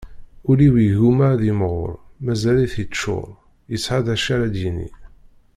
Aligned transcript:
Ul-iw 0.49 0.75
yegguma 0.81 1.25
ad 1.33 1.41
yemɣur, 1.47 1.91
mazal-it 2.25 2.73
yeččur, 2.81 3.27
yesɛa 3.71 3.99
d 4.05 4.07
acu 4.13 4.29
ara 4.35 4.47
d-yini. 4.53 4.89